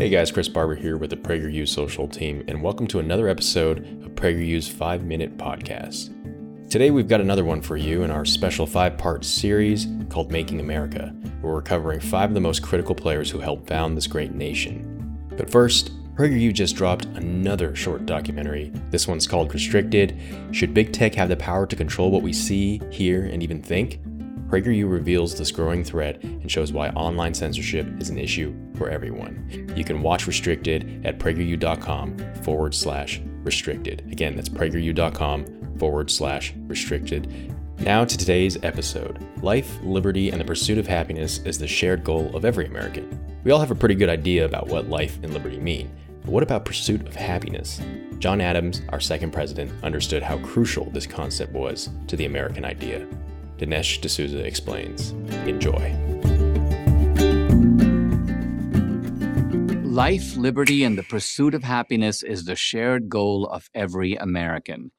[0.00, 3.80] Hey guys, Chris Barber here with the PragerU social team, and welcome to another episode
[4.02, 6.08] of PragerU's 5 Minute Podcast.
[6.70, 10.58] Today we've got another one for you in our special five part series called Making
[10.60, 14.32] America, where we're covering five of the most critical players who helped found this great
[14.32, 15.28] nation.
[15.36, 18.72] But first, PragerU just dropped another short documentary.
[18.88, 20.18] This one's called Restricted
[20.50, 24.00] Should Big Tech Have the Power to Control What We See, Hear, and Even Think?
[24.50, 29.72] PragerU reveals this growing threat and shows why online censorship is an issue for everyone.
[29.76, 34.02] You can watch Restricted at prageru.com forward slash restricted.
[34.10, 37.54] Again, that's prageru.com forward slash restricted.
[37.78, 39.24] Now to today's episode.
[39.40, 43.24] Life, liberty, and the pursuit of happiness is the shared goal of every American.
[43.44, 45.90] We all have a pretty good idea about what life and liberty mean.
[46.22, 47.80] But what about pursuit of happiness?
[48.18, 53.06] John Adams, our second president, understood how crucial this concept was to the American idea.
[53.60, 55.10] Dinesh D'Souza explains.
[55.46, 55.94] Enjoy.
[59.84, 64.92] Life, liberty, and the pursuit of happiness is the shared goal of every American.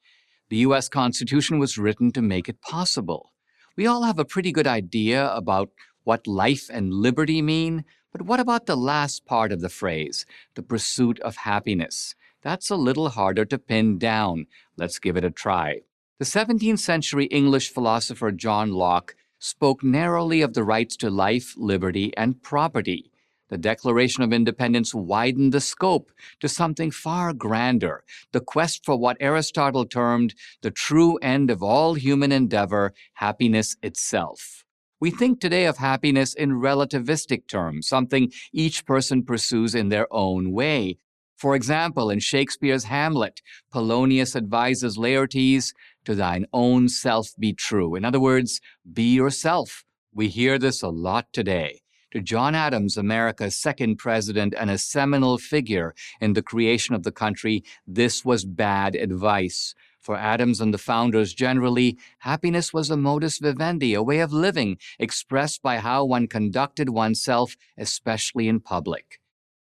[0.48, 0.88] The U.S.
[0.88, 3.32] Constitution was written to make it possible.
[3.76, 5.70] We all have a pretty good idea about
[6.04, 10.62] what life and liberty mean, but what about the last part of the phrase, the
[10.62, 12.14] pursuit of happiness?
[12.42, 14.46] That's a little harder to pin down.
[14.76, 15.80] Let's give it a try.
[16.18, 22.12] The 17th century English philosopher John Locke spoke narrowly of the rights to life, liberty,
[22.16, 23.10] and property.
[23.48, 29.16] The Declaration of Independence widened the scope to something far grander the quest for what
[29.20, 34.64] Aristotle termed the true end of all human endeavor, happiness itself.
[35.00, 40.52] We think today of happiness in relativistic terms, something each person pursues in their own
[40.52, 40.98] way.
[41.42, 47.96] For example, in Shakespeare's Hamlet, Polonius advises Laertes to thine own self be true.
[47.96, 48.60] In other words,
[48.92, 49.82] be yourself.
[50.14, 51.80] We hear this a lot today.
[52.12, 57.10] To John Adams, America's second president and a seminal figure in the creation of the
[57.10, 59.74] country, this was bad advice.
[59.98, 64.78] For Adams and the founders generally, happiness was a modus vivendi, a way of living
[65.00, 69.18] expressed by how one conducted oneself, especially in public.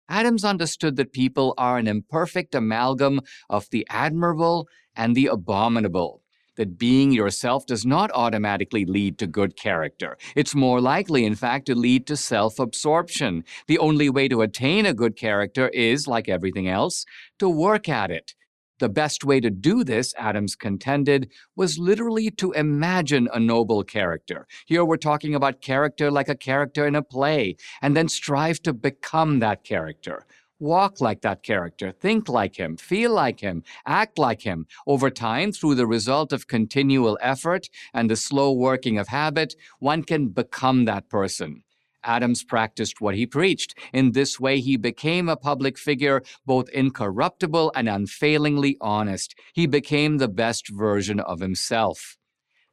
[0.08, 3.20] Adams understood that people are an imperfect amalgam
[3.50, 6.22] of the admirable and the abominable
[6.58, 10.18] that being yourself does not automatically lead to good character.
[10.36, 13.44] It's more likely, in fact, to lead to self absorption.
[13.68, 17.06] The only way to attain a good character is, like everything else,
[17.38, 18.34] to work at it.
[18.78, 24.46] The best way to do this, Adams contended, was literally to imagine a noble character.
[24.66, 28.72] Here we're talking about character like a character in a play, and then strive to
[28.72, 30.24] become that character.
[30.60, 34.66] Walk like that character, think like him, feel like him, act like him.
[34.88, 40.02] Over time, through the result of continual effort and the slow working of habit, one
[40.02, 41.62] can become that person.
[42.08, 43.78] Adams practiced what he preached.
[43.92, 49.34] In this way, he became a public figure, both incorruptible and unfailingly honest.
[49.52, 52.16] He became the best version of himself.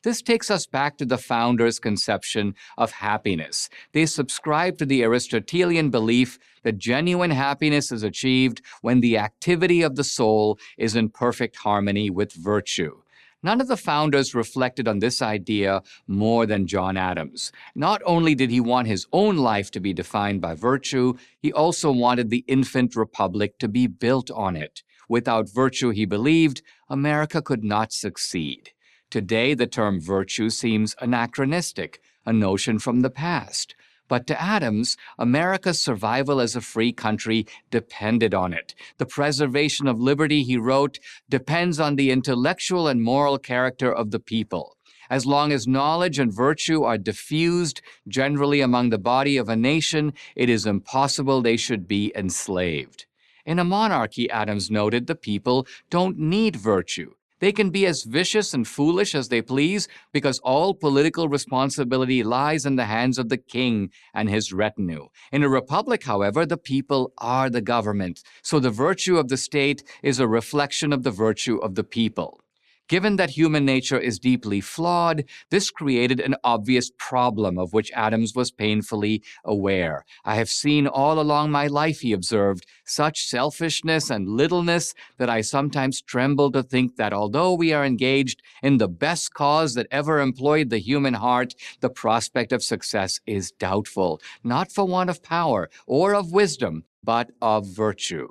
[0.05, 3.69] This takes us back to the founders' conception of happiness.
[3.91, 9.95] They subscribe to the Aristotelian belief that genuine happiness is achieved when the activity of
[9.95, 13.01] the soul is in perfect harmony with virtue.
[13.45, 17.51] None of the founders reflected on this idea more than John Adams.
[17.75, 21.91] Not only did he want his own life to be defined by virtue, he also
[21.91, 24.81] wanted the infant republic to be built on it.
[25.07, 28.71] Without virtue, he believed, America could not succeed.
[29.11, 33.75] Today, the term virtue seems anachronistic, a notion from the past.
[34.07, 38.75] But to Adams, America's survival as a free country depended on it.
[38.97, 40.99] The preservation of liberty, he wrote,
[41.29, 44.77] depends on the intellectual and moral character of the people.
[45.09, 50.13] As long as knowledge and virtue are diffused generally among the body of a nation,
[50.35, 53.05] it is impossible they should be enslaved.
[53.45, 57.13] In a monarchy, Adams noted, the people don't need virtue.
[57.39, 62.65] They can be as vicious and foolish as they please because all political responsibility lies
[62.65, 65.07] in the hands of the king and his retinue.
[65.31, 69.83] In a republic, however, the people are the government, so the virtue of the state
[70.01, 72.39] is a reflection of the virtue of the people.
[72.87, 78.35] Given that human nature is deeply flawed, this created an obvious problem of which Adams
[78.35, 80.05] was painfully aware.
[80.23, 85.41] I have seen all along my life, he observed, such selfishness and littleness that I
[85.41, 90.19] sometimes tremble to think that although we are engaged in the best cause that ever
[90.19, 95.71] employed the human heart, the prospect of success is doubtful, not for want of power
[95.87, 98.27] or of wisdom, but of virtue.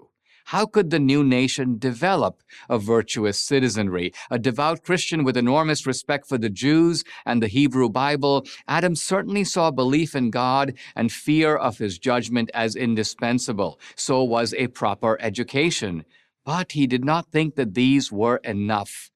[0.49, 4.13] How could the new nation develop a virtuous citizenry?
[4.31, 9.45] A devout Christian with enormous respect for the Jews and the Hebrew Bible, Adam certainly
[9.45, 13.81] saw belief in God and fear of his judgment as indispensable.
[13.97, 16.05] So was a proper education.
[16.45, 19.11] But he did not think that these were enough.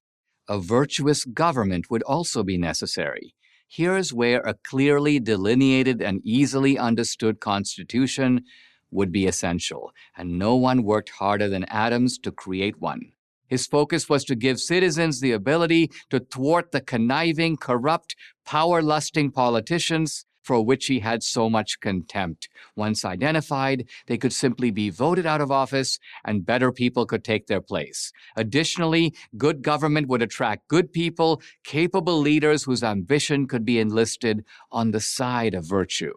[0.47, 3.35] A virtuous government would also be necessary.
[3.67, 8.45] Here's where a clearly delineated and easily understood constitution
[8.91, 13.11] would be essential, and no one worked harder than Adams to create one.
[13.47, 18.15] His focus was to give citizens the ability to thwart the conniving, corrupt,
[18.45, 22.49] power lusting politicians for which he had so much contempt.
[22.75, 27.47] Once identified, they could simply be voted out of office and better people could take
[27.47, 28.11] their place.
[28.35, 34.91] Additionally, good government would attract good people, capable leaders whose ambition could be enlisted on
[34.91, 36.13] the side of virtue.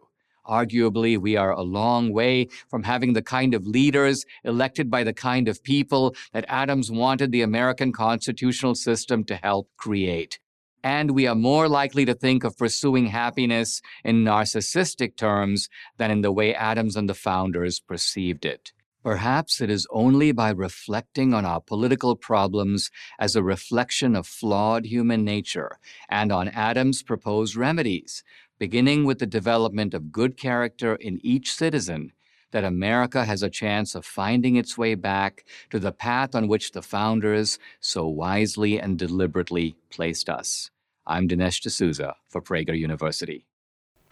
[0.47, 5.13] Arguably, we are a long way from having the kind of leaders elected by the
[5.13, 10.41] kind of people that Adams wanted the American constitutional system to help create.
[10.85, 16.23] And we are more likely to think of pursuing happiness in narcissistic terms than in
[16.23, 18.73] the way Adams and the founders perceived it.
[19.05, 24.87] Perhaps it is only by reflecting on our political problems as a reflection of flawed
[24.87, 25.79] human nature
[26.09, 28.23] and on Adams' proposed remedies
[28.63, 32.13] beginning with the development of good character in each citizen,
[32.53, 36.71] that America has a chance of finding its way back to the path on which
[36.71, 40.71] the founders so wisely and deliberately placed us.
[41.09, 43.47] I'm Dinesh D'Souza for Prager University.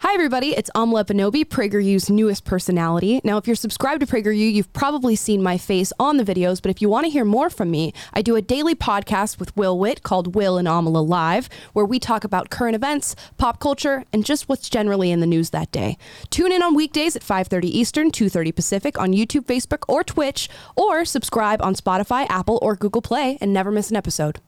[0.03, 0.57] Hi, everybody.
[0.57, 3.21] It's Amala Ekpunobi, PragerU's newest personality.
[3.23, 6.71] Now, if you're subscribed to PragerU, you've probably seen my face on the videos, but
[6.71, 9.77] if you want to hear more from me, I do a daily podcast with Will
[9.77, 14.25] Witt called Will and Amala Live, where we talk about current events, pop culture, and
[14.25, 15.99] just what's generally in the news that day.
[16.31, 21.05] Tune in on weekdays at 5.30 Eastern, 2.30 Pacific on YouTube, Facebook, or Twitch, or
[21.05, 24.39] subscribe on Spotify, Apple, or Google Play and never miss an episode.